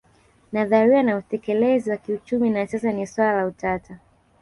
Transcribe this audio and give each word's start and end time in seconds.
Nadharia 0.51 1.03
na 1.03 1.17
utekelezi 1.17 1.89
wa 1.89 1.97
kiuchumi 1.97 2.49
na 2.49 2.67
siasa 2.67 2.91
ni 2.91 3.07
swala 3.07 3.35
la 3.37 3.47
utata 3.47 3.99